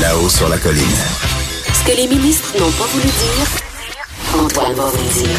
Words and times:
Là-haut 0.00 0.28
sur 0.28 0.48
la 0.48 0.58
colline. 0.58 0.84
Ce 1.74 1.90
que 1.90 1.96
les 1.96 2.06
ministres 2.06 2.52
n'ont 2.58 2.70
pas 2.70 2.84
voulu 2.84 3.04
dire, 3.04 4.40
Antoine 4.40 4.74
va 4.74 4.84
vous 4.84 4.96
le 4.96 5.22
dire. 5.22 5.38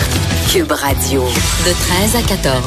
Cube 0.51 0.71
Radio, 0.71 1.23
de 1.65 1.71
13 1.71 2.15
à 2.15 2.21
14. 2.21 2.61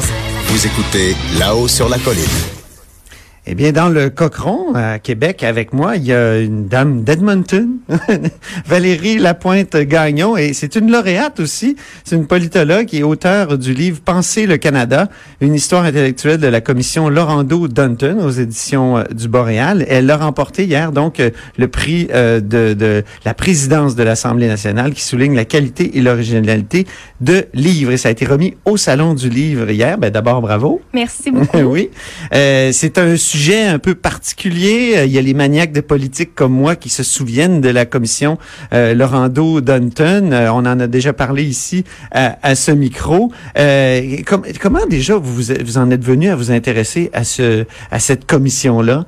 Vous 0.47 0.65
écoutez 0.65 1.15
Là-haut 1.37 1.67
sur 1.67 1.89
la 1.89 1.99
colline. 1.99 2.62
Eh 3.45 3.55
bien, 3.55 3.73
dans 3.73 3.89
le 3.89 4.09
Cochron, 4.09 4.73
à 4.73 4.99
Québec, 4.99 5.43
avec 5.43 5.73
moi, 5.73 5.97
il 5.97 6.05
y 6.05 6.13
a 6.13 6.39
une 6.39 6.69
dame 6.69 7.03
d'Edmonton, 7.03 7.71
Valérie 8.65 9.17
Lapointe-Gagnon, 9.17 10.37
et 10.37 10.53
c'est 10.53 10.77
une 10.77 10.89
lauréate 10.89 11.41
aussi. 11.41 11.75
C'est 12.05 12.15
une 12.15 12.25
politologue 12.25 12.87
et 12.93 13.03
auteure 13.03 13.57
du 13.57 13.73
livre 13.73 13.99
Penser 13.99 14.45
le 14.45 14.55
Canada, 14.55 15.09
une 15.41 15.55
histoire 15.55 15.83
intellectuelle 15.83 16.39
de 16.39 16.47
la 16.47 16.61
commission 16.61 17.09
Laurando-Dunton 17.09 18.21
aux 18.21 18.29
éditions 18.29 18.99
euh, 18.99 19.03
du 19.13 19.27
Boréal. 19.27 19.85
Elle 19.89 20.09
a 20.09 20.15
remporté 20.15 20.63
hier, 20.63 20.93
donc, 20.93 21.19
euh, 21.19 21.29
le 21.57 21.67
prix 21.67 22.07
euh, 22.13 22.39
de, 22.39 22.73
de 22.73 23.03
la 23.25 23.33
présidence 23.33 23.97
de 23.97 24.03
l'Assemblée 24.03 24.47
nationale 24.47 24.93
qui 24.93 25.01
souligne 25.01 25.35
la 25.35 25.43
qualité 25.43 25.97
et 25.97 26.01
l'originalité 26.01 26.87
de 27.19 27.45
livres. 27.53 27.91
Et 27.91 27.97
ça 27.97 28.07
a 28.07 28.13
été 28.13 28.25
remis 28.25 28.55
au 28.63 28.77
Salon 28.77 29.15
du 29.15 29.27
livre 29.27 29.69
hier. 29.69 29.97
Ben, 29.97 30.11
d'abord, 30.11 30.41
bravo. 30.41 30.81
Merci 30.93 31.29
beaucoup. 31.29 31.57
oui. 31.59 31.89
C'est 32.31 32.97
un 32.97 33.17
sujet 33.33 33.63
un 33.65 33.79
peu 33.79 33.95
particulier. 33.95 34.93
Euh, 34.97 35.05
Il 35.05 35.11
y 35.11 35.17
a 35.17 35.21
les 35.21 35.33
maniaques 35.33 35.71
de 35.73 35.81
politique 35.81 36.35
comme 36.35 36.53
moi 36.53 36.75
qui 36.75 36.89
se 36.89 37.01
souviennent 37.03 37.61
de 37.61 37.69
la 37.69 37.85
commission 37.85 38.37
euh, 38.73 38.93
Laurando 38.93 39.59
Dunton. 39.61 40.31
Euh, 40.31 40.51
on 40.51 40.65
en 40.65 40.79
a 40.79 40.87
déjà 40.87 41.13
parlé 41.13 41.43
ici 41.43 41.83
à, 42.11 42.37
à 42.43 42.53
ce 42.55 42.71
micro. 42.71 43.31
Euh, 43.57 44.17
com- 44.27 44.43
comment 44.61 44.85
déjà 44.87 45.15
vous, 45.17 45.41
vous 45.65 45.77
en 45.77 45.89
êtes 45.89 46.03
venu 46.03 46.29
à 46.29 46.35
vous 46.35 46.51
intéresser 46.51 47.09
à 47.13 47.23
ce 47.23 47.65
à 47.89 47.99
cette 47.99 48.25
commission-là? 48.25 49.05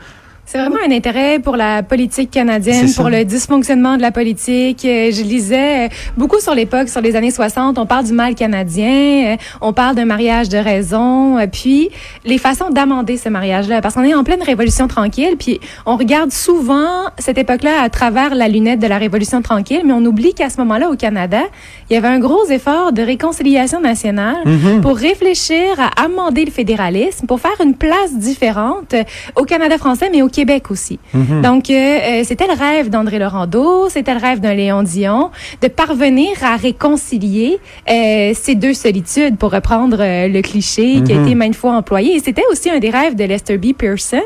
C'est 0.55 0.61
vraiment 0.61 0.79
un 0.87 0.91
intérêt 0.95 1.39
pour 1.39 1.57
la 1.57 1.83
politique 1.83 2.31
canadienne, 2.31 2.87
pour 2.93 3.09
le 3.09 3.25
dysfonctionnement 3.25 3.97
de 3.97 4.01
la 4.01 4.11
politique. 4.11 4.85
Euh, 4.85 5.11
Je 5.11 5.21
lisais 5.21 5.87
euh, 5.87 5.89
beaucoup 6.15 6.39
sur 6.39 6.55
l'époque, 6.55 6.87
sur 6.87 7.01
les 7.01 7.17
années 7.17 7.29
60, 7.29 7.77
on 7.77 7.85
parle 7.85 8.05
du 8.05 8.13
mal 8.13 8.35
canadien, 8.35 9.33
euh, 9.33 9.35
on 9.59 9.73
parle 9.73 9.97
d'un 9.97 10.05
mariage 10.05 10.47
de 10.47 10.57
raison, 10.57 11.35
puis 11.51 11.89
les 12.23 12.37
façons 12.37 12.69
d'amender 12.69 13.17
ce 13.17 13.27
mariage-là. 13.27 13.81
Parce 13.81 13.95
qu'on 13.95 14.03
est 14.03 14.13
en 14.13 14.23
pleine 14.23 14.41
révolution 14.41 14.87
tranquille, 14.87 15.35
puis 15.37 15.59
on 15.85 15.97
regarde 15.97 16.31
souvent 16.31 17.09
cette 17.17 17.37
époque-là 17.37 17.81
à 17.81 17.89
travers 17.89 18.33
la 18.33 18.47
lunette 18.47 18.79
de 18.79 18.87
la 18.87 18.97
révolution 18.97 19.41
tranquille, 19.41 19.81
mais 19.83 19.91
on 19.91 20.05
oublie 20.05 20.33
qu'à 20.33 20.49
ce 20.49 20.55
moment-là, 20.59 20.89
au 20.89 20.95
Canada, 20.95 21.41
il 21.89 21.95
y 21.95 21.97
avait 21.97 22.07
un 22.07 22.19
gros 22.19 22.45
effort 22.45 22.93
de 22.93 23.01
réconciliation 23.01 23.81
nationale 23.81 24.37
pour 24.81 24.95
réfléchir 24.95 25.77
à 25.79 26.05
amender 26.05 26.45
le 26.45 26.51
fédéralisme, 26.51 27.27
pour 27.27 27.41
faire 27.41 27.59
une 27.61 27.73
place 27.73 28.13
différente 28.13 28.95
au 29.35 29.43
Canada 29.43 29.77
français, 29.77 30.09
mais 30.09 30.21
au 30.21 30.29
Québec 30.29 30.44
aussi. 30.69 30.99
Donc, 31.43 31.69
euh, 31.69 31.73
euh, 31.73 32.21
c'était 32.23 32.47
le 32.47 32.53
rêve 32.53 32.89
d'André 32.89 33.19
Laurando, 33.19 33.89
c'était 33.89 34.13
le 34.13 34.19
rêve 34.19 34.39
d'un 34.39 34.53
Léon 34.53 34.83
Dion, 34.83 35.31
de 35.61 35.67
parvenir 35.67 36.29
à 36.43 36.55
réconcilier 36.55 37.57
euh, 37.89 38.31
ces 38.35 38.55
deux 38.55 38.73
solitudes, 38.73 39.37
pour 39.37 39.51
reprendre 39.51 39.97
euh, 39.99 40.27
le 40.27 40.41
cliché 40.41 41.01
qui 41.03 41.13
a 41.13 41.21
été 41.21 41.35
maintes 41.35 41.55
fois 41.55 41.73
employé. 41.73 42.15
Et 42.15 42.19
c'était 42.19 42.43
aussi 42.51 42.69
un 42.69 42.79
des 42.79 42.89
rêves 42.89 43.15
de 43.15 43.23
Lester 43.23 43.57
B. 43.57 43.73
Pearson, 43.77 44.21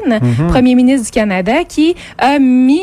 premier 0.49 0.75
ministre 0.75 1.05
du 1.05 1.11
Canada, 1.11 1.63
qui 1.67 1.95
a 2.17 2.39
mis 2.39 2.79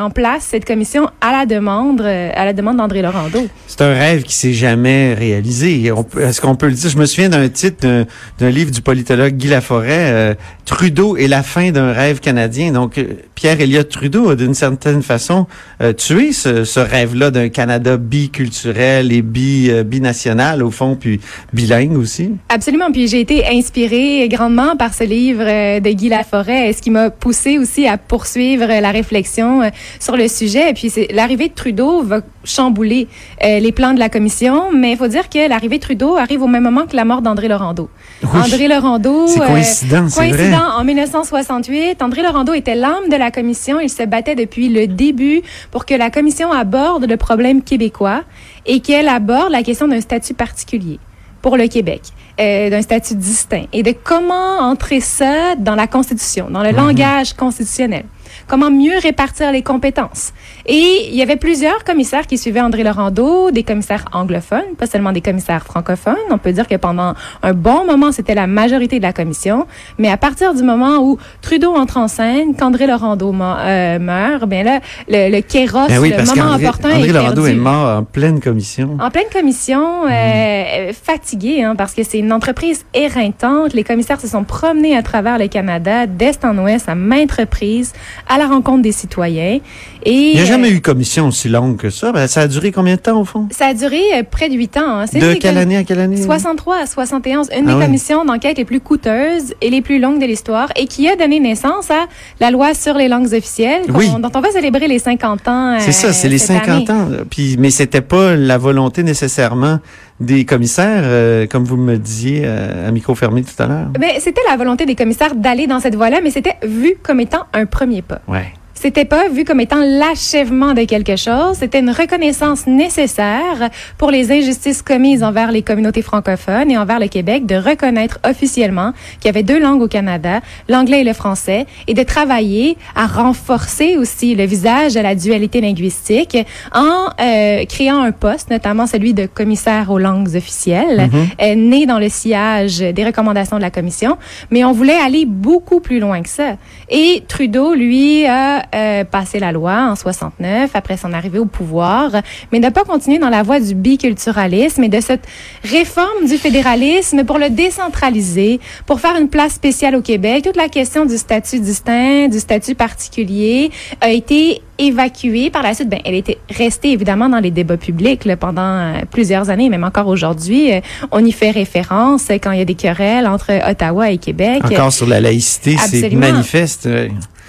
en 0.00 0.10
place 0.10 0.44
cette 0.50 0.64
commission 0.64 1.08
à 1.20 1.32
la 1.32 1.46
demande, 1.46 2.00
à 2.02 2.44
la 2.44 2.52
demande 2.52 2.76
d'André 2.78 3.02
Laurando. 3.02 3.40
C'est 3.66 3.80
un 3.82 3.92
rêve 3.94 4.22
qui 4.22 4.34
s'est 4.34 4.52
jamais 4.52 5.14
réalisé. 5.14 5.90
On 5.92 6.04
Est-ce 6.20 6.40
qu'on 6.40 6.54
peut 6.56 6.66
le 6.66 6.72
dire? 6.72 6.90
Je 6.90 6.98
me 6.98 7.06
souviens 7.06 7.28
d'un 7.28 7.48
titre 7.48 7.86
d'un- 7.86 8.06
d'un 8.38 8.50
livre 8.50 8.70
du 8.70 8.80
politologue 8.82 9.34
Guy 9.36 9.48
Laforêt, 9.48 10.36
Trudeau 10.64 11.16
et 11.16 11.28
la 11.28 11.42
fin 11.42 11.70
d'un 11.70 11.92
rêve 11.92 12.20
canadien. 12.20 12.57
Donc, 12.72 12.98
euh, 12.98 13.14
Pierre 13.38 13.60
Elliott 13.60 13.88
Trudeau 13.88 14.30
a 14.30 14.34
d'une 14.34 14.52
certaine 14.52 15.00
façon 15.00 15.46
euh, 15.80 15.92
tué 15.92 16.32
ce, 16.32 16.64
ce 16.64 16.80
rêve-là 16.80 17.30
d'un 17.30 17.50
Canada 17.50 17.96
biculturel 17.96 19.12
et 19.12 19.22
bi, 19.22 19.68
euh, 19.70 19.84
binational, 19.84 20.60
au 20.60 20.72
fond, 20.72 20.96
puis 20.98 21.20
bilingue 21.52 21.96
aussi. 21.96 22.32
Absolument. 22.48 22.90
Puis 22.90 23.06
j'ai 23.06 23.20
été 23.20 23.46
inspirée 23.46 24.28
grandement 24.28 24.74
par 24.74 24.92
ce 24.92 25.04
livre 25.04 25.44
euh, 25.46 25.78
de 25.78 25.88
Guy 25.90 26.08
Laforêt, 26.08 26.72
ce 26.72 26.82
qui 26.82 26.90
m'a 26.90 27.10
poussé 27.10 27.58
aussi 27.58 27.86
à 27.86 27.96
poursuivre 27.96 28.66
la 28.66 28.90
réflexion 28.90 29.62
euh, 29.62 29.68
sur 30.00 30.16
le 30.16 30.26
sujet. 30.26 30.70
Et 30.70 30.74
puis 30.74 30.90
c'est 30.90 31.06
l'arrivée 31.12 31.46
de 31.46 31.54
Trudeau 31.54 32.02
va 32.02 32.22
chambouler 32.42 33.06
les 33.42 33.72
plans 33.72 33.92
de 33.92 33.98
la 33.98 34.08
commission, 34.08 34.72
mais 34.74 34.92
il 34.92 34.96
faut 34.96 35.06
dire 35.06 35.28
que 35.28 35.48
l'arrivée 35.48 35.76
de 35.76 35.82
Trudeau 35.82 36.16
arrive 36.16 36.42
au 36.42 36.46
même 36.46 36.62
moment 36.62 36.86
que 36.86 36.96
la 36.96 37.04
mort 37.04 37.20
d'André 37.20 37.46
Laurando. 37.46 37.90
André 38.32 38.68
Laurando, 38.68 39.26
C'est 39.26 39.40
coïncident, 39.40 40.08
c'est 40.08 40.20
vrai. 40.20 40.30
coïncident 40.30 40.78
en 40.78 40.82
1968, 40.82 42.02
André 42.02 42.22
Laurando 42.22 42.54
était 42.54 42.74
l'âme 42.74 43.08
de 43.10 43.16
la 43.16 43.27
commission. 43.30 43.80
Il 43.80 43.90
se 43.90 44.02
battait 44.02 44.34
depuis 44.34 44.68
le 44.68 44.86
début 44.86 45.42
pour 45.70 45.86
que 45.86 45.94
la 45.94 46.10
commission 46.10 46.52
aborde 46.52 47.04
le 47.08 47.16
problème 47.16 47.62
québécois 47.62 48.22
et 48.66 48.80
qu'elle 48.80 49.08
aborde 49.08 49.50
la 49.50 49.62
question 49.62 49.88
d'un 49.88 50.00
statut 50.00 50.34
particulier 50.34 50.98
pour 51.42 51.56
le 51.56 51.68
Québec, 51.68 52.02
euh, 52.40 52.70
d'un 52.70 52.82
statut 52.82 53.14
distinct 53.14 53.64
et 53.72 53.82
de 53.82 53.92
comment 53.92 54.58
entrer 54.58 55.00
ça 55.00 55.54
dans 55.56 55.74
la 55.74 55.86
Constitution, 55.86 56.50
dans 56.50 56.62
le 56.62 56.70
langage 56.70 57.34
constitutionnel. 57.34 58.04
Comment 58.48 58.70
mieux 58.70 58.98
répartir 59.02 59.52
les 59.52 59.62
compétences. 59.62 60.32
Et 60.64 61.08
il 61.10 61.14
y 61.14 61.22
avait 61.22 61.36
plusieurs 61.36 61.84
commissaires 61.84 62.26
qui 62.26 62.38
suivaient 62.38 62.62
André 62.62 62.82
Laurando, 62.82 63.50
des 63.50 63.62
commissaires 63.62 64.06
anglophones, 64.12 64.74
pas 64.78 64.86
seulement 64.86 65.12
des 65.12 65.20
commissaires 65.20 65.64
francophones. 65.64 66.16
On 66.30 66.38
peut 66.38 66.52
dire 66.52 66.66
que 66.66 66.76
pendant 66.76 67.12
un 67.42 67.52
bon 67.52 67.84
moment, 67.84 68.10
c'était 68.10 68.34
la 68.34 68.46
majorité 68.46 68.98
de 68.98 69.02
la 69.02 69.12
commission. 69.12 69.66
Mais 69.98 70.10
à 70.10 70.16
partir 70.16 70.54
du 70.54 70.62
moment 70.62 70.98
où 70.98 71.18
Trudeau 71.42 71.74
entre 71.74 71.98
en 71.98 72.08
scène, 72.08 72.56
qu'André 72.56 72.86
Laurando 72.86 73.34
euh, 73.38 73.98
meurt, 73.98 74.46
bien 74.46 74.62
là, 74.62 74.80
le, 75.08 75.30
le 75.30 75.40
kéros, 75.42 75.86
Ben 75.88 75.98
oui, 75.98 76.10
le 76.16 76.24
moment 76.24 76.54
opportun 76.54 76.88
André 76.90 77.08
est 77.08 77.12
Laurando 77.12 77.42
perdu. 77.42 77.50
est 77.58 77.60
mort 77.60 77.98
en 77.98 78.04
pleine 78.04 78.40
commission. 78.40 78.96
En 78.98 79.10
pleine 79.10 79.28
commission, 79.30 80.06
euh, 80.06 80.08
euh, 80.10 80.92
fatiguée, 80.94 81.62
hein, 81.62 81.74
parce 81.76 81.92
que 81.92 82.02
c'est 82.02 82.18
une 82.18 82.32
entreprise 82.32 82.86
éreintante. 82.94 83.74
Les 83.74 83.84
commissaires 83.84 84.20
se 84.20 84.28
sont 84.28 84.44
promenés 84.44 84.96
à 84.96 85.02
travers 85.02 85.38
le 85.38 85.48
Canada, 85.48 86.06
d'est 86.06 86.44
en 86.46 86.56
ouest, 86.58 86.88
à 86.88 86.94
maintes 86.94 87.32
reprises, 87.32 87.92
à 88.26 88.37
la 88.38 88.46
rencontre 88.46 88.82
des 88.82 88.92
citoyens. 88.92 89.58
Et 90.04 90.12
Il 90.12 90.34
n'y 90.34 90.40
a 90.40 90.42
euh, 90.42 90.46
jamais 90.46 90.70
eu 90.70 90.80
commission 90.80 91.28
aussi 91.28 91.48
longue 91.48 91.76
que 91.76 91.90
ça. 91.90 92.12
Ben, 92.12 92.26
ça 92.26 92.42
a 92.42 92.48
duré 92.48 92.72
combien 92.72 92.94
de 92.94 93.00
temps, 93.00 93.20
au 93.20 93.24
fond? 93.24 93.48
ça 93.50 93.66
a 93.66 93.74
duré 93.74 94.00
euh, 94.14 94.22
près 94.28 94.48
de 94.48 94.54
huit 94.54 94.76
ans. 94.76 95.00
hein. 95.00 95.04
De 95.12 95.34
quelle 95.34 95.58
année 95.58 95.76
à 95.76 95.84
quelle 95.84 96.00
année? 96.00 96.16
63 96.22 96.76
à 96.82 96.86
71, 96.86 97.48
une 97.56 97.68
Ah 97.68 97.74
des 97.74 97.80
commissions 97.84 98.24
d'enquête 98.24 98.56
les 98.58 98.64
plus 98.64 98.80
coûteuses 98.80 99.54
et 99.60 99.70
les 99.70 99.82
plus 99.82 99.98
longues 99.98 100.20
de 100.20 100.26
l'histoire 100.26 100.68
et 100.76 100.86
qui 100.86 101.08
a 101.08 101.16
donné 101.16 101.40
naissance 101.40 101.90
à 101.90 102.06
la 102.40 102.50
loi 102.50 102.74
sur 102.74 102.94
les 102.94 103.08
langues 103.08 103.32
officielles 103.34 103.82
Oui. 103.92 104.08
dont 104.20 104.30
on 104.34 104.40
va 104.40 104.50
célébrer 104.50 104.88
les 104.88 104.98
50 104.98 105.48
ans. 105.48 105.76
C'est 105.80 105.92
ça, 105.92 106.08
euh, 106.08 106.12
c'est 106.12 106.28
les 106.28 106.38
cette 106.38 106.64
50 106.64 106.90
année. 106.90 107.00
ans. 107.00 107.08
Puis, 107.28 107.56
mais 107.58 107.70
c'était 107.70 108.00
pas 108.00 108.36
la 108.36 108.56
volonté 108.58 109.02
nécessairement 109.02 109.80
des 110.20 110.44
commissaires, 110.44 111.02
euh, 111.04 111.46
comme 111.46 111.64
vous 111.64 111.76
me 111.76 111.96
disiez 111.96 112.42
euh, 112.44 112.88
à 112.88 112.90
micro 112.90 113.14
fermé 113.14 113.42
tout 113.42 113.62
à 113.62 113.66
l'heure? 113.66 113.86
Ben, 113.98 114.12
c'était 114.18 114.40
la 114.48 114.56
volonté 114.56 114.86
des 114.86 114.94
commissaires 114.94 115.34
d'aller 115.34 115.66
dans 115.66 115.80
cette 115.80 115.94
voie-là, 115.94 116.20
mais 116.22 116.30
c'était 116.30 116.56
vu 116.62 116.94
comme 117.02 117.20
étant 117.20 117.46
un 117.52 117.66
premier 117.66 118.02
pas. 118.02 118.20
Ouais. 118.26 118.52
C'était 118.80 119.04
pas 119.04 119.28
vu 119.28 119.44
comme 119.44 119.58
étant 119.58 119.82
l'achèvement 119.82 120.72
de 120.72 120.84
quelque 120.84 121.16
chose, 121.16 121.56
c'était 121.58 121.80
une 121.80 121.90
reconnaissance 121.90 122.68
nécessaire 122.68 123.70
pour 123.98 124.12
les 124.12 124.30
injustices 124.30 124.82
commises 124.82 125.24
envers 125.24 125.50
les 125.50 125.62
communautés 125.62 126.00
francophones 126.00 126.70
et 126.70 126.78
envers 126.78 127.00
le 127.00 127.08
Québec 127.08 127.44
de 127.44 127.56
reconnaître 127.56 128.20
officiellement 128.24 128.92
qu'il 129.18 129.26
y 129.26 129.28
avait 129.30 129.42
deux 129.42 129.58
langues 129.58 129.82
au 129.82 129.88
Canada, 129.88 130.42
l'anglais 130.68 131.00
et 131.00 131.04
le 131.04 131.12
français, 131.12 131.66
et 131.88 131.94
de 131.94 132.04
travailler 132.04 132.76
à 132.94 133.08
renforcer 133.08 133.96
aussi 133.96 134.36
le 134.36 134.44
visage 134.44 134.94
de 134.94 135.00
la 135.00 135.16
dualité 135.16 135.60
linguistique 135.60 136.38
en 136.72 137.08
euh, 137.20 137.64
créant 137.64 138.00
un 138.00 138.12
poste, 138.12 138.48
notamment 138.48 138.86
celui 138.86 139.12
de 139.12 139.26
commissaire 139.26 139.90
aux 139.90 139.98
langues 139.98 140.36
officielles, 140.36 141.10
euh, 141.42 141.56
né 141.56 141.86
dans 141.86 141.98
le 141.98 142.08
sillage 142.08 142.78
des 142.78 143.04
recommandations 143.04 143.56
de 143.56 143.62
la 143.62 143.72
commission, 143.72 144.18
mais 144.52 144.62
on 144.62 144.70
voulait 144.70 145.00
aller 145.04 145.24
beaucoup 145.26 145.80
plus 145.80 145.98
loin 145.98 146.22
que 146.22 146.28
ça. 146.28 146.56
Et 146.90 147.24
Trudeau, 147.26 147.74
lui, 147.74 148.24
a 148.24 148.67
euh, 148.74 149.04
passé 149.04 149.38
la 149.38 149.52
loi 149.52 149.90
en 149.90 149.96
69 149.96 150.70
après 150.74 150.96
son 150.96 151.12
arrivée 151.12 151.38
au 151.38 151.46
pouvoir, 151.46 152.10
mais 152.52 152.58
n'a 152.58 152.70
pas 152.70 152.84
continué 152.84 153.18
dans 153.18 153.28
la 153.28 153.42
voie 153.42 153.60
du 153.60 153.74
biculturalisme 153.74 154.84
et 154.84 154.88
de 154.88 155.00
cette 155.00 155.26
réforme 155.64 156.26
du 156.26 156.36
fédéralisme 156.36 157.24
pour 157.24 157.38
le 157.38 157.50
décentraliser, 157.50 158.60
pour 158.86 159.00
faire 159.00 159.16
une 159.18 159.28
place 159.28 159.54
spéciale 159.54 159.94
au 159.96 160.02
Québec. 160.02 160.44
Toute 160.44 160.56
la 160.56 160.68
question 160.68 161.06
du 161.06 161.16
statut 161.16 161.60
distinct, 161.60 162.28
du 162.28 162.38
statut 162.38 162.74
particulier 162.74 163.70
a 164.00 164.10
été 164.10 164.62
évacuée. 164.78 165.50
Par 165.50 165.62
la 165.62 165.74
suite, 165.74 165.88
ben, 165.88 166.00
elle 166.04 166.14
était 166.14 166.38
restée 166.50 166.92
évidemment 166.92 167.28
dans 167.28 167.40
les 167.40 167.50
débats 167.50 167.76
publics 167.76 168.24
là, 168.24 168.36
pendant 168.36 168.62
euh, 168.62 168.92
plusieurs 169.10 169.50
années, 169.50 169.68
même 169.68 169.84
encore 169.84 170.06
aujourd'hui. 170.06 170.72
Euh, 170.72 170.80
on 171.10 171.24
y 171.24 171.32
fait 171.32 171.50
référence 171.50 172.28
quand 172.28 172.52
il 172.52 172.58
y 172.58 172.62
a 172.62 172.64
des 172.64 172.74
querelles 172.74 173.26
entre 173.26 173.50
Ottawa 173.68 174.10
et 174.10 174.18
Québec. 174.18 174.62
Encore 174.64 174.92
sur 174.92 175.06
la 175.06 175.20
laïcité, 175.20 175.76
c'est 175.78 176.10
manifeste. 176.10 176.88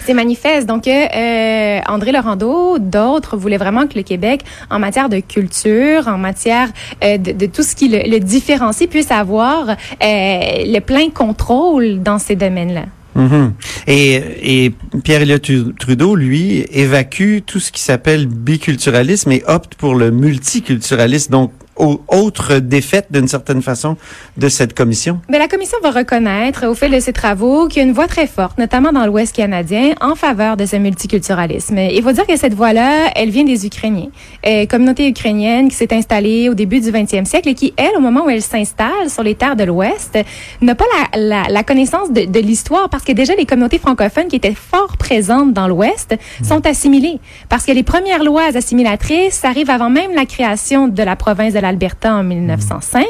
C'est 0.05 0.13
manifeste. 0.13 0.67
Donc, 0.67 0.87
euh, 0.87 1.05
euh, 1.15 1.79
André 1.87 2.11
Laurando, 2.11 2.79
d'autres 2.79 3.37
voulaient 3.37 3.57
vraiment 3.57 3.87
que 3.87 3.97
le 3.97 4.03
Québec, 4.03 4.41
en 4.69 4.79
matière 4.79 5.09
de 5.09 5.19
culture, 5.19 6.07
en 6.07 6.17
matière 6.17 6.69
euh, 7.03 7.17
de, 7.17 7.45
tout 7.45 7.63
ce 7.63 7.75
qui 7.75 7.89
le, 7.89 8.19
différencie, 8.19 8.87
puisse 8.89 9.11
avoir 9.11 9.75
le 10.01 10.79
plein 10.79 11.09
contrôle 11.09 12.01
dans 12.01 12.19
ces 12.19 12.35
domaines-là. 12.35 12.85
Mhm. 13.15 13.53
Et, 13.87 14.71
Pierre-Éliott 15.03 15.75
Trudeau, 15.77 16.15
lui, 16.15 16.65
évacue 16.71 17.39
tout 17.45 17.59
ce 17.59 17.71
qui 17.71 17.81
s'appelle 17.81 18.27
biculturalisme 18.27 19.31
et 19.31 19.43
opte 19.47 19.75
pour 19.75 19.95
le 19.95 20.11
multiculturalisme. 20.11 21.31
Donc, 21.31 21.51
autre 21.79 22.59
défaite 22.59 23.07
d'une 23.09 23.27
certaine 23.27 23.61
façon 23.61 23.97
de 24.37 24.49
cette 24.49 24.73
commission? 24.73 25.19
Mais 25.29 25.39
la 25.39 25.47
commission 25.47 25.77
va 25.81 25.91
reconnaître, 25.91 26.67
au 26.67 26.75
fil 26.75 26.91
de 26.91 26.99
ses 26.99 27.13
travaux, 27.13 27.67
qu'il 27.67 27.81
y 27.81 27.85
a 27.85 27.87
une 27.87 27.93
voix 27.93 28.07
très 28.07 28.27
forte, 28.27 28.57
notamment 28.57 28.91
dans 28.91 29.05
l'Ouest 29.05 29.35
canadien, 29.35 29.93
en 30.01 30.15
faveur 30.15 30.57
de 30.57 30.65
ce 30.65 30.75
multiculturalisme. 30.75 31.77
Il 31.77 32.01
faut 32.03 32.11
dire 32.11 32.27
que 32.27 32.37
cette 32.37 32.53
voix-là, 32.53 33.11
elle 33.15 33.29
vient 33.29 33.43
des 33.43 33.65
Ukrainiens. 33.65 34.09
Euh, 34.45 34.65
communauté 34.65 35.07
ukrainienne 35.07 35.69
qui 35.69 35.75
s'est 35.75 35.93
installée 35.93 36.49
au 36.49 36.53
début 36.53 36.79
du 36.79 36.91
20e 36.91 37.25
siècle 37.25 37.49
et 37.49 37.55
qui, 37.55 37.73
elle, 37.77 37.95
au 37.97 38.01
moment 38.01 38.25
où 38.25 38.29
elle 38.29 38.41
s'installe 38.41 39.09
sur 39.09 39.23
les 39.23 39.35
terres 39.35 39.55
de 39.55 39.63
l'Ouest, 39.63 40.17
n'a 40.61 40.75
pas 40.75 40.85
la, 41.13 41.19
la, 41.19 41.43
la 41.49 41.63
connaissance 41.63 42.11
de, 42.11 42.25
de 42.25 42.39
l'histoire 42.39 42.89
parce 42.89 43.03
que 43.03 43.11
déjà 43.11 43.33
les 43.35 43.45
communautés 43.45 43.79
francophones 43.79 44.27
qui 44.27 44.35
étaient 44.35 44.53
fort 44.53 44.97
présentes 44.97 45.53
dans 45.53 45.67
l'Ouest 45.67 46.15
sont 46.43 46.65
assimilées. 46.65 47.19
Parce 47.49 47.65
que 47.65 47.71
les 47.71 47.83
premières 47.83 48.23
lois 48.23 48.55
assimilatrices 48.55 49.43
arrivent 49.45 49.69
avant 49.69 49.89
même 49.89 50.13
la 50.15 50.25
création 50.25 50.87
de 50.87 51.03
la 51.03 51.15
province 51.15 51.53
de 51.53 51.59
l'Alberta 51.69 52.16
en 52.16 52.24
1905. 52.24 53.06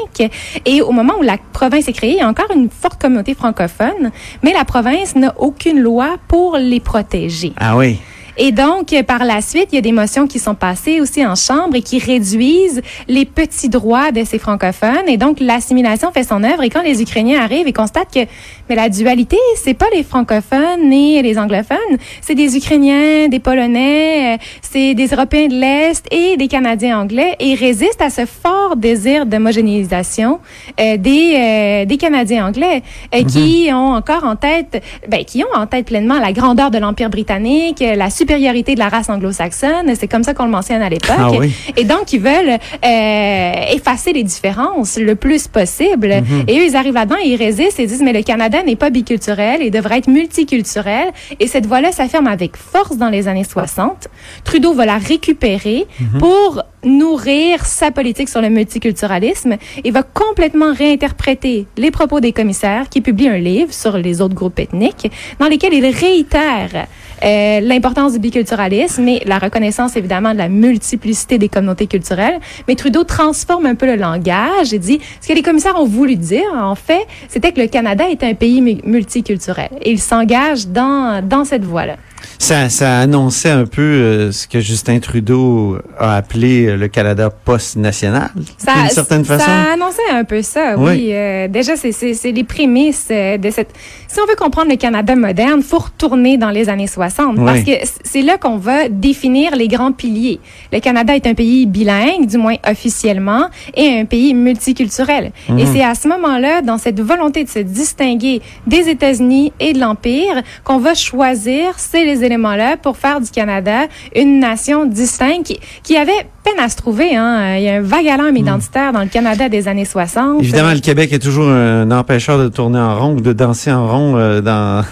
Et 0.66 0.82
au 0.82 0.92
moment 0.92 1.14
où 1.18 1.22
la 1.22 1.38
province 1.52 1.88
est 1.88 1.92
créée, 1.92 2.12
il 2.12 2.18
y 2.18 2.20
a 2.20 2.28
encore 2.28 2.50
une 2.54 2.68
forte 2.68 3.00
communauté 3.00 3.34
francophone, 3.34 4.10
mais 4.42 4.52
la 4.52 4.64
province 4.64 5.16
n'a 5.16 5.34
aucune 5.38 5.80
loi 5.80 6.16
pour 6.28 6.56
les 6.56 6.80
protéger. 6.80 7.52
Ah 7.56 7.76
oui. 7.76 7.98
Et 8.36 8.52
donc, 8.52 8.94
par 9.06 9.24
la 9.24 9.40
suite, 9.40 9.68
il 9.72 9.76
y 9.76 9.78
a 9.78 9.82
des 9.82 9.92
motions 9.92 10.26
qui 10.26 10.38
sont 10.38 10.54
passées 10.54 11.00
aussi 11.00 11.24
en 11.24 11.34
Chambre 11.34 11.76
et 11.76 11.82
qui 11.82 11.98
réduisent 11.98 12.82
les 13.08 13.24
petits 13.24 13.68
droits 13.68 14.12
de 14.12 14.24
ces 14.24 14.38
francophones. 14.38 15.08
Et 15.08 15.16
donc, 15.16 15.40
l'assimilation 15.40 16.12
fait 16.12 16.24
son 16.24 16.42
œuvre. 16.44 16.62
Et 16.62 16.70
quand 16.70 16.82
les 16.82 17.02
Ukrainiens 17.02 17.40
arrivent 17.40 17.66
et 17.66 17.72
constatent 17.72 18.12
que 18.12 18.20
mais 18.68 18.76
la 18.76 18.88
dualité, 18.88 19.36
c'est 19.56 19.74
pas 19.74 19.88
les 19.92 20.04
francophones 20.04 20.88
ni 20.88 21.20
les 21.20 21.38
anglophones, 21.38 21.76
c'est 22.20 22.36
des 22.36 22.56
Ukrainiens, 22.56 23.26
des 23.26 23.40
Polonais, 23.40 24.34
euh, 24.34 24.38
c'est 24.62 24.94
des 24.94 25.08
Européens 25.08 25.48
de 25.48 25.54
l'Est 25.54 26.06
et 26.12 26.36
des 26.36 26.46
Canadiens 26.46 27.00
anglais. 27.00 27.34
Et 27.40 27.48
ils 27.48 27.56
résistent 27.56 28.02
à 28.02 28.10
ce 28.10 28.26
fort 28.26 28.76
désir 28.76 29.26
d'homogénéisation 29.26 30.38
euh, 30.80 30.96
des, 30.96 31.34
euh, 31.36 31.84
des 31.84 31.96
Canadiens 31.96 32.46
anglais 32.46 32.82
euh, 33.14 33.24
qui 33.24 33.68
ont 33.72 33.94
encore 33.94 34.24
en 34.24 34.36
tête, 34.36 34.82
ben, 35.08 35.24
qui 35.24 35.42
ont 35.42 35.54
en 35.54 35.66
tête 35.66 35.86
pleinement 35.86 36.18
la 36.18 36.32
grandeur 36.32 36.70
de 36.70 36.78
l'Empire 36.78 37.10
britannique, 37.10 37.80
la 37.80 38.10
supériorité 38.20 38.74
de 38.74 38.78
la 38.80 38.88
race 38.88 39.08
anglo-saxonne. 39.08 39.94
C'est 39.98 40.08
comme 40.08 40.24
ça 40.24 40.34
qu'on 40.34 40.44
le 40.44 40.50
mentionne 40.50 40.82
à 40.82 40.88
l'époque. 40.88 41.16
Ah 41.18 41.30
oui. 41.38 41.52
Et 41.76 41.84
donc, 41.84 42.12
ils 42.12 42.20
veulent 42.20 42.58
euh, 42.84 43.52
effacer 43.76 44.12
les 44.12 44.22
différences 44.22 44.98
le 44.98 45.14
plus 45.14 45.48
possible. 45.48 46.08
Mhm. 46.08 46.44
Et 46.48 46.58
eux, 46.58 46.64
ils 46.68 46.76
arrivent 46.76 46.94
là-dedans 46.94 47.16
et 47.24 47.28
ils 47.28 47.36
résistent 47.36 47.80
et 47.80 47.86
disent, 47.86 48.02
mais 48.02 48.12
le 48.12 48.22
Canada 48.22 48.58
n'est 48.62 48.76
pas 48.76 48.90
biculturel 48.90 49.62
et 49.62 49.70
devrait 49.70 49.98
être 49.98 50.08
multiculturel. 50.08 51.08
Et 51.40 51.46
cette 51.46 51.66
voie-là 51.66 51.92
s'affirme 51.92 52.26
avec 52.26 52.56
force 52.56 52.96
dans 52.98 53.08
les 53.08 53.26
années 53.28 53.44
60. 53.44 54.08
Trudeau 54.44 54.72
va 54.74 54.84
la 54.86 54.98
récupérer 54.98 55.86
Mhm. 56.00 56.18
pour 56.18 56.62
nourrir 56.84 57.64
sa 57.66 57.90
politique 57.90 58.28
sur 58.28 58.40
le 58.40 58.48
multiculturalisme 58.48 59.56
et 59.84 59.90
va 59.90 60.02
complètement 60.02 60.72
réinterpréter 60.72 61.66
les 61.76 61.90
propos 61.90 62.20
des 62.20 62.32
commissaires 62.32 62.88
qui 62.88 63.00
publient 63.00 63.28
un 63.28 63.38
livre 63.38 63.72
sur 63.72 63.96
les 63.98 64.20
autres 64.22 64.34
groupes 64.34 64.58
ethniques 64.58 65.10
dans 65.38 65.46
lesquels 65.48 65.74
il 65.74 65.86
réitère 65.86 66.86
euh, 67.24 67.60
l'importance 67.60 68.12
du 68.12 68.18
biculturalisme 68.18 69.06
et 69.08 69.22
la 69.26 69.38
reconnaissance 69.38 69.96
évidemment 69.96 70.32
de 70.32 70.38
la 70.38 70.48
multiplicité 70.48 71.38
des 71.38 71.48
communautés 71.48 71.86
culturelles. 71.86 72.38
Mais 72.68 72.74
Trudeau 72.74 73.04
transforme 73.04 73.66
un 73.66 73.74
peu 73.74 73.86
le 73.86 73.96
langage 73.96 74.72
et 74.72 74.78
dit 74.78 75.00
ce 75.20 75.28
que 75.28 75.32
les 75.34 75.42
commissaires 75.42 75.78
ont 75.80 75.86
voulu 75.86 76.16
dire 76.16 76.50
en 76.54 76.74
fait, 76.74 77.06
c'était 77.28 77.52
que 77.52 77.60
le 77.60 77.66
Canada 77.66 78.04
est 78.08 78.22
un 78.24 78.34
pays 78.34 78.60
mu- 78.60 78.78
multiculturel 78.84 79.68
et 79.82 79.90
il 79.90 80.00
s'engage 80.00 80.66
dans 80.68 81.22
dans 81.26 81.44
cette 81.44 81.64
voie-là. 81.64 81.96
Ça, 82.38 82.68
ça 82.68 82.98
annonçait 83.00 83.50
un 83.50 83.66
peu 83.66 83.82
euh, 83.82 84.32
ce 84.32 84.46
que 84.48 84.60
Justin 84.60 84.98
Trudeau 84.98 85.78
a 85.98 86.16
appelé 86.16 86.66
euh, 86.66 86.76
le 86.76 86.88
Canada 86.88 87.30
post-national, 87.30 88.30
d'une 88.34 88.88
certaine 88.90 89.24
ça 89.24 89.38
façon. 89.38 89.50
annonçait 89.74 90.10
un 90.12 90.24
peu 90.24 90.42
ça, 90.42 90.74
Oui. 90.76 90.90
oui. 90.92 91.08
Euh, 91.12 91.48
déjà, 91.48 91.76
c'est- 91.76 91.92
c'est 91.92 92.14
c'est 92.14 92.32
les 92.32 92.44
prémices 92.44 93.08
de 93.08 93.50
cette... 93.50 93.70
Si 94.08 94.18
on 94.20 94.26
veut 94.26 94.36
comprendre 94.36 94.70
le 94.70 94.76
Canada 94.76 95.14
moderne, 95.14 95.62
faut 95.62 95.78
retourner 95.78 96.36
dans 96.38 96.50
les 96.50 96.68
années 96.68 96.86
60 96.86 97.36
Oui. 97.38 97.44
parce 97.44 97.60
que 97.62 97.72
c'est 98.04 98.22
là 98.22 98.36
qu'on 98.38 98.56
va 98.56 98.88
définir 98.88 99.54
les 99.54 99.68
grands 99.68 99.92
piliers. 99.92 100.40
Le 100.72 100.80
Canada 100.80 101.14
est 101.14 101.26
un 101.26 101.34
pays 101.34 101.66
bilingue, 101.66 102.26
du 102.26 102.36
moins 102.38 102.56
officiellement, 102.68 103.46
et 103.74 104.00
un 104.00 104.04
pays 104.04 104.34
multiculturel. 104.34 105.32
Mhm. 105.48 105.58
Et 105.58 105.66
c'est 105.66 105.82
à 105.84 105.94
ce 105.94 106.08
moment-là, 106.08 106.62
dans 106.62 106.78
cette 106.78 107.00
volonté 107.00 107.44
de 107.44 107.48
se 107.48 107.58
distinguer 107.60 108.40
des 108.66 108.88
États-Unis 108.88 109.52
et 109.60 109.72
de 109.72 109.78
l'Empire, 109.80 110.42
qu'on 110.64 110.78
va 110.78 110.94
choisir 110.94 111.78
ces 111.78 112.04
les 112.10 112.24
éléments-là 112.24 112.76
pour 112.76 112.96
faire 112.96 113.20
du 113.20 113.30
Canada 113.30 113.86
une 114.14 114.40
nation 114.40 114.86
distincte 114.86 115.46
qui, 115.46 115.60
qui 115.82 115.96
avait 115.96 116.26
peine 116.44 116.58
à 116.58 116.68
se 116.68 116.76
trouver. 116.76 117.16
Hein. 117.16 117.56
Il 117.56 117.62
y 117.62 117.68
a 117.68 117.74
un 117.74 117.80
vague 117.80 118.08
alarme 118.08 118.36
identitaire 118.36 118.92
dans 118.92 119.00
le 119.00 119.08
Canada 119.08 119.48
des 119.48 119.68
années 119.68 119.84
60. 119.84 120.42
Évidemment, 120.42 120.72
le 120.72 120.80
Québec 120.80 121.12
est 121.12 121.18
toujours 121.18 121.48
un 121.48 121.90
empêcheur 121.90 122.38
de 122.38 122.48
tourner 122.48 122.78
en 122.78 122.98
rond 122.98 123.14
ou 123.14 123.20
de 123.20 123.32
danser 123.32 123.72
en 123.72 123.86
rond 123.88 124.16
euh, 124.16 124.40
dans 124.40 124.84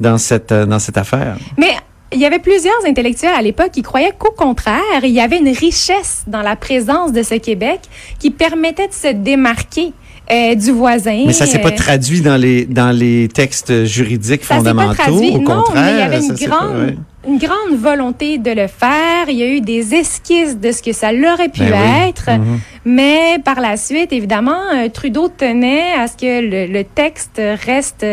dans 0.00 0.18
cette 0.18 0.52
euh, 0.52 0.66
dans 0.66 0.78
cette 0.78 0.96
affaire. 0.96 1.36
Mais 1.58 1.74
il 2.12 2.18
y 2.18 2.26
avait 2.26 2.40
plusieurs 2.40 2.84
intellectuels 2.86 3.34
à 3.36 3.42
l'époque 3.42 3.70
qui 3.70 3.82
croyaient 3.82 4.12
qu'au 4.18 4.32
contraire, 4.32 4.80
il 5.02 5.10
y 5.10 5.20
avait 5.20 5.38
une 5.38 5.54
richesse 5.54 6.24
dans 6.26 6.42
la 6.42 6.56
présence 6.56 7.12
de 7.12 7.22
ce 7.22 7.36
Québec 7.36 7.80
qui 8.18 8.30
permettait 8.30 8.88
de 8.88 8.92
se 8.92 9.12
démarquer 9.12 9.92
euh, 10.30 10.54
du 10.54 10.70
voisin. 10.72 11.24
Mais 11.26 11.32
ça 11.32 11.46
s'est 11.46 11.58
pas 11.58 11.68
Euh, 11.70 11.76
traduit 11.76 12.20
dans 12.20 12.36
les 12.36 12.64
dans 12.66 12.90
les 12.96 13.28
textes 13.28 13.84
juridiques 13.84 14.44
Ça 14.44 14.58
s'est 14.58 14.62
pas 14.64 14.70
fondamentaux. 14.70 14.94
traduit. 14.94 15.30
Au 15.30 15.38
non, 15.38 15.44
contraire, 15.62 15.84
mais 15.84 15.92
il 15.92 15.98
y 15.98 16.02
avait 16.02 16.20
une 16.26 16.34
grande, 16.34 16.72
pas- 16.72 16.84
ouais. 16.86 16.96
une 17.28 17.38
grande 17.38 17.78
volonté 17.78 18.38
de 18.38 18.50
le 18.50 18.66
faire. 18.66 19.24
Il 19.28 19.36
y 19.36 19.42
a 19.42 19.46
eu 19.48 19.60
des 19.60 19.94
esquisses 19.94 20.58
de 20.58 20.72
ce 20.72 20.82
que 20.82 20.92
ça 20.92 21.12
l'aurait 21.12 21.48
pu 21.48 21.60
Ben 21.60 21.72
oui. 21.72 22.08
être. 22.08 22.30
Mhm. 22.30 22.60
Mais 22.86 23.36
par 23.44 23.60
la 23.60 23.76
suite, 23.76 24.12
évidemment, 24.12 24.62
euh, 24.74 24.88
Trudeau 24.88 25.28
tenait 25.28 25.92
à 25.98 26.06
ce 26.06 26.16
que 26.16 26.40
le, 26.40 26.72
le 26.72 26.84
texte 26.84 27.40
reste 27.66 28.06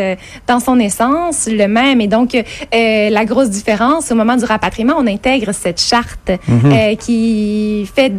dans 0.46 0.60
son 0.60 0.78
essence 0.78 1.48
le 1.50 1.66
même. 1.68 2.00
Et 2.02 2.06
donc, 2.08 2.34
euh, 2.34 3.10
la 3.10 3.24
grosse 3.24 3.48
différence, 3.50 4.10
au 4.12 4.14
moment 4.14 4.36
du 4.36 4.44
rapatriement, 4.44 4.94
on 4.98 5.06
intègre 5.06 5.52
cette 5.52 5.80
charte 5.80 6.30
Mhm. 6.46 6.72
euh, 6.72 6.94
qui 6.96 7.88
fait 7.96 8.12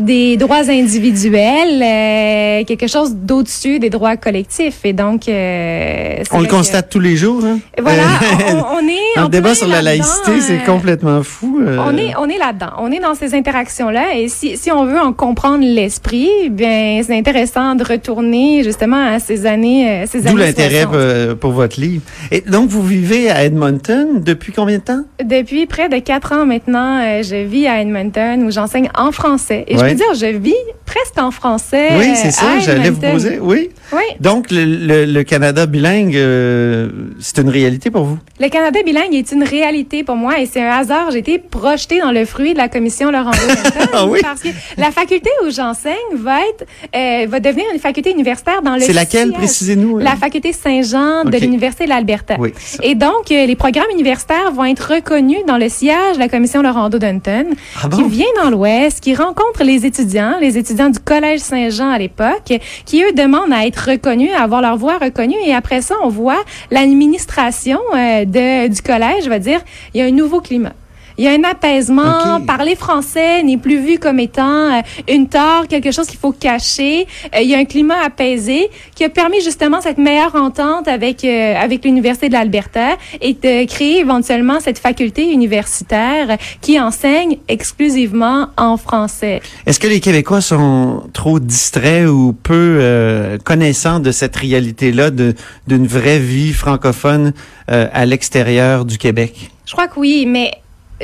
des 0.00 0.36
droits 0.36 0.68
individuels, 0.68 1.82
euh, 1.82 2.64
quelque 2.64 2.86
chose 2.86 3.14
d'au-dessus 3.14 3.78
des 3.78 3.90
droits 3.90 4.16
collectifs. 4.16 4.80
Et 4.84 4.92
donc, 4.92 5.28
euh, 5.28 6.16
On 6.32 6.40
le 6.40 6.46
que- 6.46 6.50
constate 6.50 6.88
tous 6.90 7.00
les 7.00 7.16
jours. 7.16 7.42
Hein? 7.44 7.58
Voilà, 7.80 8.02
Euh, 8.02 8.52
on, 8.72 8.76
on 8.78 8.88
est 8.88 9.18
en 9.18 9.22
le 9.24 9.28
débat 9.28 9.54
sur 9.54 9.68
la 9.68 9.82
laïcité, 9.82 10.40
c'est 10.40 10.54
euh, 10.62 10.66
complètement 10.66 11.22
fou. 11.22 11.60
euh. 11.62 11.78
on 11.86 11.96
est, 11.96 12.14
on 12.18 12.28
est 12.28 12.38
là-dedans. 12.38 12.72
On 12.78 12.90
est 12.90 13.00
dans 13.00 13.14
ces 13.14 13.34
interactions-là. 13.34 14.14
Et 14.16 14.28
si, 14.28 14.56
si 14.56 14.70
on 14.70 14.84
veut 14.84 14.98
en 15.00 15.12
comprendre 15.12 15.64
l'esprit, 15.64 16.28
bien, 16.50 17.00
c'est 17.06 17.16
intéressant 17.16 17.74
de 17.74 17.84
retourner 17.84 18.62
justement 18.64 19.04
à 19.14 19.18
ces 19.18 19.46
années, 19.46 20.04
ces 20.06 20.22
D'où 20.22 20.36
l'intérêt 20.36 20.82
60. 20.84 21.34
pour 21.34 21.52
votre 21.52 21.80
livre. 21.80 22.02
Et 22.30 22.40
donc, 22.42 22.68
vous 22.70 22.82
vivez 22.82 23.30
à 23.30 23.44
Edmonton 23.44 24.20
depuis 24.24 24.52
combien 24.52 24.78
de 24.78 24.82
temps? 24.82 25.02
Depuis 25.24 25.66
près 25.66 25.88
de 25.88 25.98
quatre 25.98 26.32
ans 26.32 26.46
maintenant, 26.46 27.22
je 27.22 27.44
vis 27.44 27.66
à 27.66 27.80
Edmonton 27.82 28.42
où 28.44 28.50
j'enseigne 28.50 28.88
en 28.96 29.12
français. 29.12 29.64
Et 29.68 29.76
je 29.78 29.84
Ouais. 29.90 29.94
dire, 29.96 30.14
je 30.14 30.36
vis 30.36 30.54
presque 30.86 31.18
en 31.18 31.30
français. 31.30 31.90
Oui, 31.98 32.12
c'est 32.16 32.30
ça, 32.30 32.58
j'allais 32.60 32.90
vous 32.90 33.00
poser. 33.00 33.38
Oui. 33.40 33.70
Oui. 33.92 34.02
Donc, 34.20 34.50
le, 34.50 34.64
le- 34.64 35.04
le 35.04 35.22
Canada 35.24 35.66
bilingue, 35.66 36.16
euh, 36.16 36.88
c'est 37.18 37.38
une 37.38 37.48
réalité 37.48 37.90
pour 37.90 38.04
vous? 38.04 38.18
Le 38.38 38.48
Canada 38.48 38.80
bilingue 38.84 39.14
est 39.14 39.32
une 39.32 39.42
réalité 39.42 40.04
pour 40.04 40.16
moi 40.16 40.38
et 40.40 40.46
c'est 40.46 40.62
un 40.62 40.70
hasard. 40.70 41.10
J'ai 41.10 41.18
été 41.18 41.38
projetée 41.38 42.00
dans 42.00 42.12
le 42.12 42.24
fruit 42.24 42.52
de 42.52 42.58
la 42.58 42.68
commission 42.68 43.10
Laurent 43.10 43.30
Ah 43.92 44.06
oui? 44.06 44.20
parce 44.22 44.40
que 44.42 44.48
la 44.78 44.90
faculté 44.90 45.30
où 45.44 45.50
j'enseigne 45.50 45.94
va 46.16 46.38
être, 46.40 46.64
euh, 46.94 47.26
va 47.28 47.40
devenir 47.40 47.64
une 47.74 47.80
faculté 47.80 48.10
universitaire 48.12 48.62
dans 48.62 48.74
le 48.76 48.80
C'est 48.82 48.92
laquelle, 48.92 49.32
précisez-nous? 49.32 49.98
La 49.98 50.16
faculté 50.16 50.52
Saint-Jean 50.52 51.24
de 51.24 51.36
l'Université 51.36 51.84
de 51.84 51.90
l'Alberta. 51.90 52.36
Oui. 52.38 52.52
Et 52.82 52.94
donc, 52.94 53.30
euh, 53.30 53.46
les 53.46 53.56
programmes 53.56 53.90
universitaires 53.92 54.52
vont 54.52 54.64
être 54.64 54.92
reconnus 54.94 55.40
dans 55.46 55.58
le 55.58 55.68
siège 55.68 56.14
de 56.14 56.18
la 56.18 56.28
commission 56.28 56.62
Laurent 56.62 56.88
Dunton, 56.90 57.46
Ah 57.82 57.88
bon? 57.88 57.96
qui 57.96 58.08
vient 58.08 58.26
dans 58.42 58.50
l'Ouest, 58.50 59.00
qui 59.00 59.14
rencontre 59.14 59.64
les 59.64 59.84
étudiants, 59.86 60.34
les 60.40 60.58
étudiants 60.58 60.90
du 60.90 60.98
Collège 61.00 61.40
Saint-Jean 61.40 61.90
à 61.90 61.98
l'époque, 61.98 62.52
qui, 62.84 63.02
eux, 63.02 63.12
demandent 63.12 63.52
à 63.52 63.66
être 63.66 63.79
reconnus, 63.84 64.30
à 64.36 64.42
avoir 64.42 64.60
leur 64.62 64.76
voix 64.76 64.98
reconnue. 64.98 65.36
Et 65.44 65.54
après 65.54 65.82
ça, 65.82 65.94
on 66.02 66.08
voit 66.08 66.42
l'administration 66.70 67.78
euh, 67.94 68.24
de, 68.24 68.68
du 68.68 68.82
collège 68.82 69.28
va 69.28 69.38
dire, 69.38 69.60
il 69.94 70.00
y 70.00 70.02
a 70.02 70.06
un 70.06 70.10
nouveau 70.10 70.40
climat. 70.40 70.72
Il 71.20 71.24
y 71.24 71.28
a 71.28 71.32
un 71.32 71.44
apaisement. 71.44 72.40
Parler 72.46 72.74
français 72.76 73.42
n'est 73.42 73.58
plus 73.58 73.78
vu 73.78 73.98
comme 73.98 74.18
étant 74.18 74.72
euh, 74.72 74.80
une 75.06 75.28
tare, 75.28 75.68
quelque 75.68 75.92
chose 75.92 76.06
qu'il 76.06 76.18
faut 76.18 76.32
cacher. 76.32 77.06
Euh, 77.34 77.40
il 77.42 77.50
y 77.50 77.54
a 77.54 77.58
un 77.58 77.66
climat 77.66 77.98
apaisé 78.02 78.70
qui 78.94 79.04
a 79.04 79.10
permis 79.10 79.42
justement 79.42 79.82
cette 79.82 79.98
meilleure 79.98 80.34
entente 80.34 80.88
avec 80.88 81.22
euh, 81.24 81.54
avec 81.58 81.84
l'université 81.84 82.28
de 82.30 82.32
l'Alberta 82.32 82.96
et 83.20 83.34
de 83.34 83.66
créer 83.66 83.98
éventuellement 84.00 84.60
cette 84.60 84.78
faculté 84.78 85.30
universitaire 85.30 86.38
qui 86.62 86.80
enseigne 86.80 87.36
exclusivement 87.48 88.46
en 88.56 88.78
français. 88.78 89.42
Est-ce 89.66 89.78
que 89.78 89.88
les 89.88 90.00
Québécois 90.00 90.40
sont 90.40 91.02
trop 91.12 91.38
distraits 91.38 92.08
ou 92.08 92.32
peu 92.32 93.38
connaissants 93.44 94.00
de 94.00 94.10
cette 94.10 94.36
réalité-là, 94.36 95.10
de- 95.10 95.34
d'une 95.66 95.86
vraie 95.86 96.18
vie 96.18 96.54
francophone 96.54 97.34
à 97.68 98.06
l'extérieur 98.06 98.86
du 98.86 98.96
Québec? 98.96 99.50
Je 99.66 99.72
crois 99.72 99.86
que 99.86 100.00
oui, 100.00 100.24
mais 100.26 100.50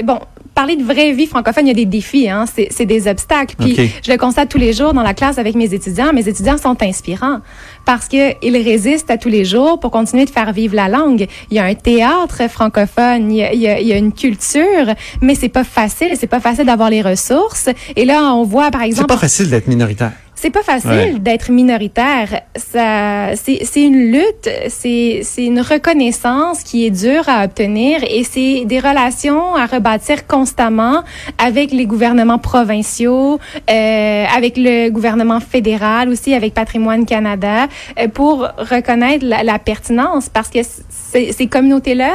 bon, 0.02 0.18
parler 0.54 0.76
de 0.76 0.82
vraie 0.84 1.12
vie 1.12 1.26
francophone, 1.26 1.66
il 1.66 1.68
y 1.68 1.70
a 1.70 1.74
des 1.74 1.84
défis, 1.86 2.28
hein, 2.28 2.44
c'est 2.52 2.68
c'est 2.70 2.86
des 2.86 3.08
obstacles. 3.08 3.54
Puis 3.58 3.74
je 4.04 4.10
le 4.12 4.16
constate 4.18 4.48
tous 4.48 4.58
les 4.58 4.72
jours 4.72 4.92
dans 4.94 5.02
la 5.02 5.14
classe 5.14 5.38
avec 5.38 5.54
mes 5.54 5.72
étudiants. 5.74 6.12
Mes 6.12 6.26
étudiants 6.28 6.58
sont 6.58 6.82
inspirants 6.82 7.40
parce 7.84 8.08
que 8.08 8.32
ils 8.44 8.56
résistent 8.56 9.10
à 9.10 9.18
tous 9.18 9.28
les 9.28 9.44
jours 9.44 9.78
pour 9.80 9.90
continuer 9.90 10.24
de 10.24 10.30
faire 10.30 10.52
vivre 10.52 10.74
la 10.74 10.88
langue. 10.88 11.26
Il 11.50 11.56
y 11.56 11.60
a 11.60 11.64
un 11.64 11.74
théâtre 11.74 12.48
francophone, 12.48 13.30
il 13.30 13.36
y 13.38 13.42
a, 13.42 13.52
il 13.52 13.60
y 13.60 13.68
a- 13.68 13.80
il 13.80 13.86
y 13.86 13.92
a 13.92 13.96
une 13.96 14.12
culture, 14.12 14.94
mais 15.20 15.34
c'est 15.34 15.48
pas 15.50 15.64
facile. 15.64 16.12
C'est 16.18 16.26
pas 16.26 16.40
facile 16.40 16.64
d'avoir 16.66 16.90
les 16.90 17.02
ressources. 17.02 17.68
Et 17.94 18.04
là, 18.04 18.32
on 18.34 18.42
voit 18.44 18.70
par 18.70 18.80
C'est 18.82 18.86
exemple. 18.88 19.08
pas 19.08 19.16
facile 19.18 19.50
d'être 19.50 19.68
minoritaire. 19.68 20.12
C'est 20.38 20.50
pas 20.50 20.62
facile 20.62 20.90
Ouais. 20.90 21.18
d'être 21.18 21.50
minoritaire. 21.50 22.42
Ça, 22.56 23.34
c'est, 23.36 23.64
c'est 23.64 23.82
une 23.82 24.12
lutte, 24.12 24.48
c'est, 24.68 25.20
c'est 25.22 25.46
une 25.46 25.60
reconnaissance 25.60 26.62
qui 26.62 26.86
est 26.86 26.90
dure 26.90 27.26
à 27.26 27.44
obtenir 27.44 28.00
et 28.08 28.22
c'est 28.22 28.66
des 28.66 28.78
relations 28.78 29.54
à 29.54 29.64
rebâtir 29.64 30.26
constamment 30.26 31.02
avec 31.38 31.72
les 31.72 31.86
gouvernements 31.86 32.38
provinciaux, 32.38 33.38
euh, 33.70 34.24
avec 34.36 34.58
le 34.58 34.90
gouvernement 34.90 35.40
fédéral 35.40 36.10
aussi, 36.10 36.34
avec 36.34 36.52
Patrimoine 36.52 37.06
Canada, 37.06 37.66
euh, 37.98 38.06
pour 38.08 38.46
reconnaître 38.58 39.24
la, 39.24 39.42
la 39.42 39.58
pertinence 39.58 40.28
parce 40.28 40.50
que 40.50 40.58
ces 41.00 41.46
communautés-là 41.46 42.12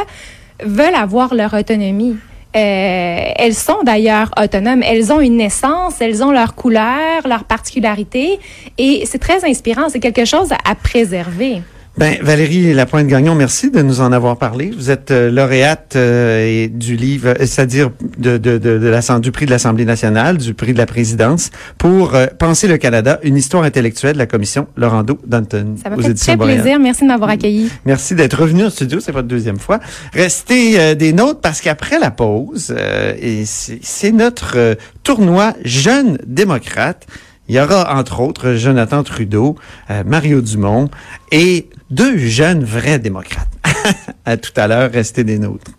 veulent 0.63 0.93
avoir 0.95 1.33
leur 1.33 1.55
autonomie. 1.55 2.17
Euh, 2.55 3.31
elles 3.35 3.53
sont 3.53 3.81
d'ailleurs 3.83 4.31
autonomes. 4.41 4.83
Elles 4.83 5.11
ont 5.13 5.21
une 5.21 5.39
essence, 5.39 6.01
elles 6.01 6.23
ont 6.23 6.31
leur 6.31 6.55
couleur, 6.55 7.27
leur 7.27 7.45
particularité, 7.45 8.39
et 8.77 9.03
c'est 9.05 9.19
très 9.19 9.45
inspirant. 9.45 9.89
C'est 9.89 9.99
quelque 9.99 10.25
chose 10.25 10.51
à 10.51 10.75
préserver. 10.75 11.61
Ben, 11.97 12.17
Valérie 12.21 12.73
Lapointe-Gagnon, 12.73 13.35
merci 13.35 13.69
de 13.69 13.81
nous 13.81 13.99
en 13.99 14.13
avoir 14.13 14.37
parlé. 14.37 14.71
Vous 14.75 14.89
êtes 14.91 15.11
euh, 15.11 15.29
lauréate 15.29 15.95
euh, 15.97 16.63
et 16.63 16.69
du 16.69 16.95
livre, 16.95 17.27
euh, 17.29 17.35
c'est-à-dire 17.39 17.91
de, 18.17 18.37
de, 18.37 18.57
de, 18.57 19.19
du 19.19 19.31
prix 19.31 19.45
de 19.45 19.51
l'Assemblée 19.51 19.83
nationale, 19.83 20.37
du 20.37 20.53
prix 20.53 20.71
de 20.71 20.77
la 20.77 20.85
présidence, 20.85 21.51
pour 21.77 22.15
euh, 22.15 22.27
Penser 22.39 22.69
le 22.69 22.77
Canada, 22.77 23.19
une 23.23 23.35
histoire 23.35 23.63
intellectuelle 23.63 24.13
de 24.13 24.19
la 24.19 24.25
commission 24.25 24.67
Laurando 24.77 25.19
Danton. 25.27 25.75
Ça 25.83 25.89
m'a 25.89 26.01
fait 26.01 26.13
très 26.13 26.37
Boréal. 26.37 26.61
plaisir. 26.61 26.79
Merci 26.79 27.03
de 27.03 27.07
m'avoir 27.09 27.29
accueilli. 27.29 27.69
Merci 27.85 28.15
d'être 28.15 28.39
revenu 28.39 28.63
au 28.63 28.69
studio, 28.69 29.01
c'est 29.01 29.11
votre 29.11 29.27
deuxième 29.27 29.59
fois. 29.59 29.81
Restez 30.13 30.95
des 30.95 31.11
nôtres 31.11 31.41
parce 31.41 31.59
qu'après 31.59 31.99
la 31.99 32.09
pause, 32.09 32.73
et 33.21 33.43
c'est 33.45 34.11
notre 34.13 34.77
tournoi 35.03 35.53
Jeunes 35.65 36.17
démocrates. 36.25 37.05
Il 37.49 37.55
y 37.55 37.59
aura 37.59 37.99
entre 37.99 38.21
autres 38.21 38.53
Jonathan 38.53 39.03
Trudeau, 39.03 39.57
Mario 40.05 40.39
Dumont 40.41 40.89
et 41.33 41.67
deux 41.91 42.17
jeunes 42.17 42.63
vrais 42.63 42.99
démocrates. 42.99 43.51
à 44.25 44.37
tout 44.37 44.53
à 44.55 44.67
l'heure, 44.67 44.91
restez 44.91 45.23
des 45.23 45.37
nôtres. 45.37 45.71